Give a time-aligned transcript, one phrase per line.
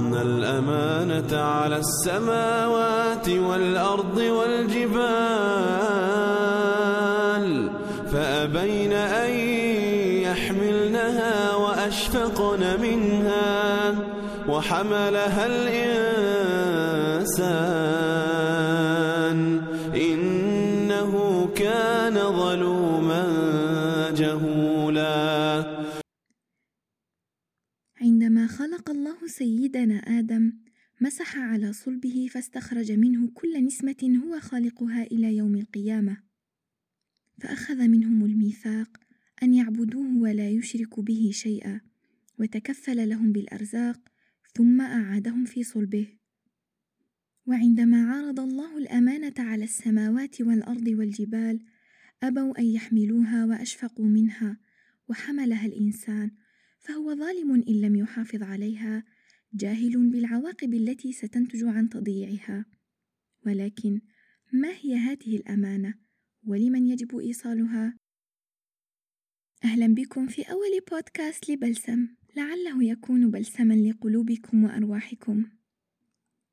[0.00, 5.00] عرضنا الأمانة على السماوات والأرض والجبال
[8.12, 9.30] فأبين أن
[10.24, 13.94] يحملنها وأشفقن منها
[14.48, 15.90] وحملها الإنسان.
[19.94, 23.24] إنه كان ظلوما
[24.16, 25.79] جهولا.
[28.80, 30.52] خلق الله سيدنا آدم
[31.00, 36.16] مسح على صلبه فاستخرج منه كل نسمة هو خالقها إلى يوم القيامة.
[37.40, 39.00] فأخذ منهم الميثاق
[39.42, 41.80] أن يعبدوه ولا يشركوا به شيئا
[42.38, 44.00] وتكفل لهم بالأرزاق
[44.54, 46.08] ثم أعادهم في صلبه.
[47.46, 51.60] وعندما عرض الله الأمانة على السماوات والأرض والجبال
[52.22, 54.60] أبوا أن يحملوها وأشفقوا منها
[55.08, 56.30] وحملها الإنسان
[56.80, 59.04] فهو ظالم إن لم يحافظ عليها
[59.54, 62.66] جاهل بالعواقب التي ستنتج عن تضييعها.
[63.46, 64.00] ولكن
[64.52, 65.94] ما هي هذه الأمانة؟
[66.46, 67.98] ولمن يجب إيصالها؟
[69.64, 72.08] أهلا بكم في أول بودكاست لبلسم.
[72.36, 75.46] لعله يكون بلسما لقلوبكم وأرواحكم.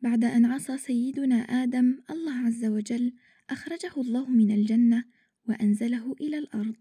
[0.00, 3.12] بعد أن عصى سيدنا آدم الله عز وجل
[3.50, 5.04] أخرجه الله من الجنة
[5.48, 6.76] وأنزله إلى الأرض.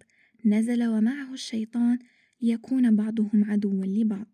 [0.46, 2.00] نزل ومعه الشيطان
[2.42, 4.28] ليكون بعضهم عدوا لبعض.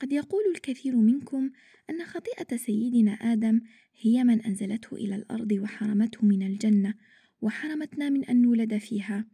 [0.00, 1.50] قد يقول الكثير منكم
[1.90, 3.60] أن خطيئة سيدنا آدم
[4.00, 6.94] هي من أنزلته إلى الأرض وحرمته من الجنة
[7.40, 9.26] وحرمتنا من أن نولد فيها.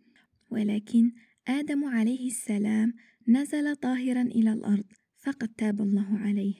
[0.50, 1.12] ولكن
[1.48, 2.94] آدم عليه السلام
[3.28, 4.84] نزل طاهرا إلى الأرض
[5.16, 6.54] فقد تاب الله عليه.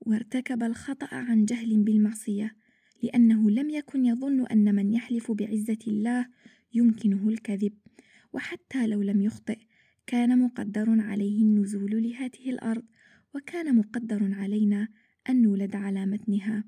[0.00, 2.56] وارتكب الخطأ عن جهل بالمعصية
[3.02, 6.26] لأنه لم يكن يظن أن من يحلف بعزة الله
[6.74, 7.72] يمكنه الكذب.
[8.32, 9.58] وحتى لو لم يخطئ
[10.06, 12.84] كان مقدر عليه النزول لهذه الأرض
[13.34, 14.88] وكان مقدر علينا
[15.28, 16.64] أن نولد على متنها.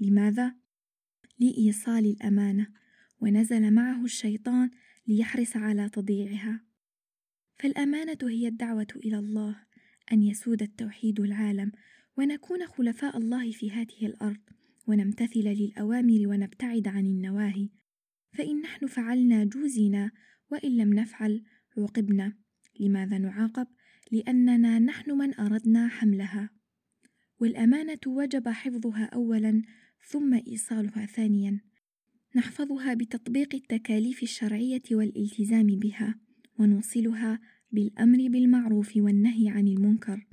[0.00, 0.54] لماذا؟
[1.38, 2.66] لإيصال الأمانة
[3.20, 4.70] ونزل معه الشيطان
[5.06, 6.60] ليحرص على تضييعها.
[7.58, 9.56] فالأمانة هي الدعوة إلى الله
[10.12, 11.72] أن يسود التوحيد العالم
[12.18, 14.40] ونكون خلفاء الله في هذه الأرض
[14.86, 17.68] ونمتثل للأوامر ونبتعد عن النواهي.
[18.32, 20.10] فإن نحن فعلنا جوزنا
[20.50, 21.42] وإن لم نفعل
[21.78, 22.45] عوقبنا.
[22.80, 23.66] لماذا نعاقب؟
[24.12, 26.50] لأننا نحن من أردنا حملها.
[27.40, 29.62] والأمانة وجب حفظها اولا
[30.08, 31.60] ثم إيصالها ثانيا.
[32.36, 36.18] نحفظها بتطبيق التكاليف الشرعية والإلتزام بها
[36.58, 37.40] ونوصلها
[37.72, 40.26] بالأمر بالمعروف والنهي عن المنكر.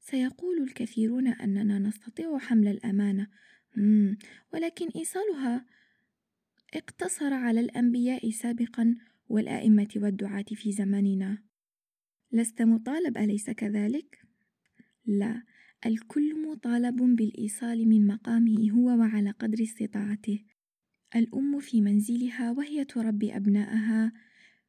[0.00, 3.26] سيقول الكثيرون أننا نستطيع حمل الأمانة.
[4.52, 5.66] ولكن إيصالها
[6.74, 8.94] اقتصر على الأنبياء سابقا
[9.28, 11.42] والأئمة والدعاة في زماننا.
[12.36, 14.18] لست مطالب أليس كذلك؟
[15.06, 15.42] لا
[15.86, 20.44] الكل مطالب بالإيصال من مقامه هو وعلى قدر استطاعته.
[21.16, 24.12] الأم في منزلها وهي تربي أبناءها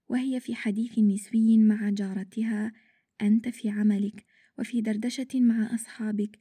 [0.10, 2.74] وهي في حديث نسوي مع جارتها
[3.22, 4.26] أنت في عملك
[4.60, 6.40] وفي دردشة مع أصحابك.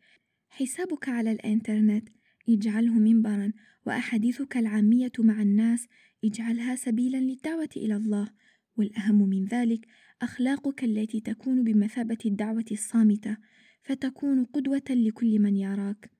[0.48, 2.08] حسابك على الإنترنت
[2.48, 3.52] اجعله منبرا
[3.86, 5.86] وأحاديثك العامية مع الناس
[6.24, 8.30] اجعلها سبيلا للدعوة إلى الله.
[8.76, 9.86] والأهم من ذلك
[10.22, 13.36] أخلاقك التي تكون بمثابة الدعوة الصامتة
[13.82, 16.10] فتكون قدوة لكل من يراك.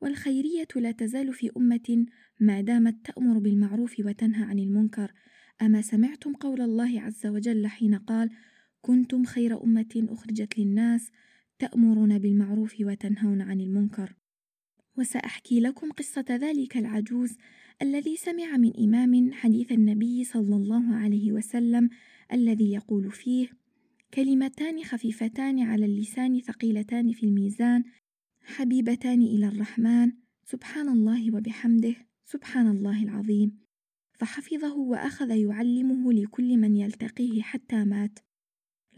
[0.00, 2.06] والخيرية لا تزال في أمة
[2.40, 5.12] ما دامت تأمر بالمعروف وتنهى عن المنكر.
[5.62, 8.30] أما سمعتم قول الله عز وجل حين قال
[8.80, 11.10] كنتم خير أمة أخرجت للناس
[11.58, 14.14] تأمرون بالمعروف وتنهون عن المنكر
[14.98, 17.36] وسأحكي لكم قصة ذلك العجوز
[17.82, 21.90] الذي سمع من إمام حديث النبي صلى الله عليه وسلم
[22.32, 23.48] الذي يقول فيه
[24.14, 27.84] كلمتان خفيفتان على اللسان ثقيلتان في الميزان
[28.42, 30.12] حبيبتان إلى الرحمن
[30.44, 33.58] سبحان الله وبحمده سبحان الله العظيم.
[34.18, 38.18] فحفظه وأخذ يعلمه لكل من يلتقيه حتى مات.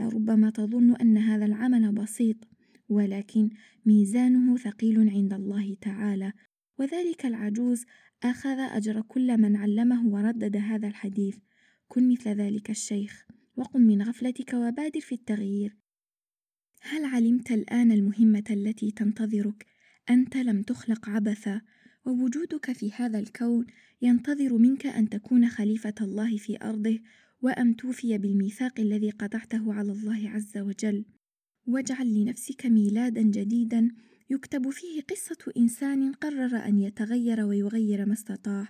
[0.00, 2.36] لربما تظن أن هذا العمل بسيط
[2.88, 3.50] ولكن
[3.86, 6.32] ميزانه ثقيل عند الله تعالى
[6.78, 7.84] وذلك العجوز
[8.24, 11.36] أخذ أجر كل من علمه وردد هذا الحديث.
[11.88, 13.26] كن مثل ذلك الشيخ
[13.56, 15.76] وقم من غفلتك وبادر في التغيير.
[16.80, 19.66] هل علمت الآن المهمة التي تنتظرك؟
[20.10, 21.60] أنت لم تخلق عبثا
[22.04, 23.66] ووجودك في هذا الكون
[24.02, 27.00] ينتظر منك أن تكون خليفة الله في أرضه
[27.40, 31.04] وأن توفي بالميثاق الذي قطعته على الله عز وجل.
[31.66, 33.90] واجعل لنفسك ميلادا جديدا
[34.32, 38.68] يكتب فيه قصة إنسان قرر أن يتغير ويغير ما استطاع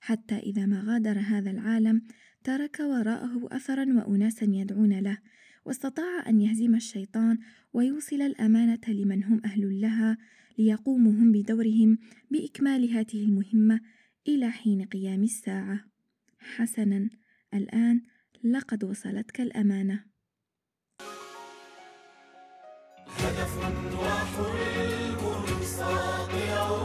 [0.00, 2.02] حتى إذا ما غادر هذا العالم
[2.44, 5.18] ترك وراءه أثرا وأناسا يدعون له
[5.64, 7.38] واستطاع أن يهزم الشيطان
[7.72, 10.18] ويوصل الأمانة لمن هم أهل لها
[10.58, 11.98] ليقوموا هم بدورهم
[12.30, 13.80] بإكمال هذه المهمة
[14.28, 15.84] إلى حين قيام الساعة.
[16.38, 17.10] حسنًا،
[17.54, 18.02] الآن
[18.44, 20.04] لقد وصلتك الأمانة.
[23.06, 23.58] هدف
[23.98, 24.69] وحلم
[25.79, 26.77] ساطع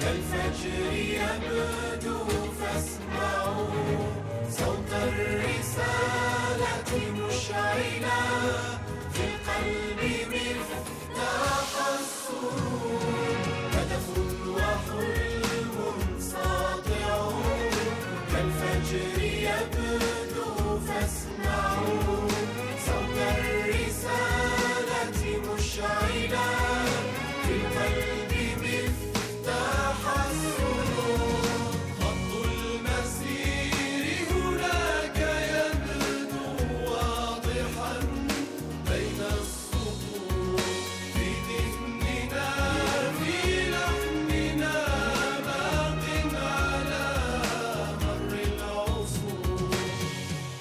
[0.00, 1.93] كالفجر يبدو